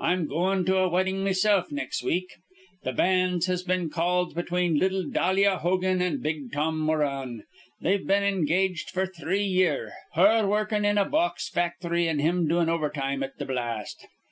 I'm 0.00 0.26
goin' 0.28 0.64
to 0.64 0.78
a 0.78 0.88
weddin' 0.88 1.22
mesilf 1.24 1.70
nex' 1.70 2.02
week. 2.02 2.36
Th' 2.86 2.96
banns 2.96 3.44
has 3.48 3.62
been 3.62 3.90
called 3.90 4.34
between 4.34 4.78
little 4.78 5.02
Dalia 5.04 5.58
Hogan 5.58 6.00
an' 6.00 6.22
big 6.22 6.52
Tom 6.52 6.80
Moran. 6.80 7.44
They've 7.78 8.06
been 8.06 8.22
engaged 8.24 8.94
f'r 8.94 9.14
three 9.14 9.44
year, 9.44 9.92
her 10.14 10.46
wurrkin' 10.46 10.86
in 10.86 10.96
a 10.96 11.04
box 11.04 11.50
facthry 11.50 12.08
an' 12.08 12.18
him 12.18 12.48
doin' 12.48 12.70
overtime 12.70 13.22
at 13.22 13.38
th' 13.38 13.46
blast. 13.46 14.06